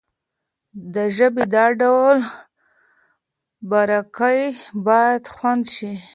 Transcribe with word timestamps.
د 0.93 0.95
ژبې 1.15 1.43
دا 1.55 1.65
ډول 1.81 2.17
باريکۍ 3.69 4.41
بايد 4.85 5.23
خوندي 5.35 5.69
شي. 5.75 5.91